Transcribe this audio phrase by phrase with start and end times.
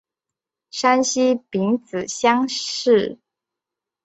[0.71, 3.19] 山西丙子乡试。